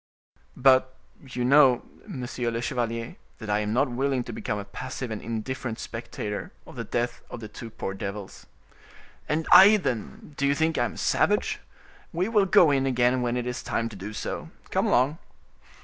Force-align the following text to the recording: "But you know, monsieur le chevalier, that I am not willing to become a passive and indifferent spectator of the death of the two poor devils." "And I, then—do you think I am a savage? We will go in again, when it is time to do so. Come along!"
"But 0.57 0.95
you 1.23 1.45
know, 1.45 1.83
monsieur 2.07 2.49
le 2.49 2.59
chevalier, 2.59 3.17
that 3.37 3.51
I 3.51 3.59
am 3.59 3.71
not 3.71 3.87
willing 3.91 4.23
to 4.23 4.33
become 4.33 4.57
a 4.57 4.65
passive 4.65 5.11
and 5.11 5.21
indifferent 5.21 5.77
spectator 5.77 6.51
of 6.65 6.75
the 6.75 6.83
death 6.83 7.21
of 7.29 7.39
the 7.39 7.47
two 7.47 7.69
poor 7.69 7.93
devils." 7.93 8.47
"And 9.29 9.45
I, 9.51 9.77
then—do 9.77 10.47
you 10.47 10.55
think 10.55 10.79
I 10.79 10.85
am 10.85 10.93
a 10.93 10.97
savage? 10.97 11.59
We 12.11 12.27
will 12.29 12.47
go 12.47 12.71
in 12.71 12.87
again, 12.87 13.21
when 13.21 13.37
it 13.37 13.45
is 13.45 13.61
time 13.61 13.89
to 13.89 13.95
do 13.95 14.11
so. 14.11 14.49
Come 14.71 14.87
along!" 14.87 15.19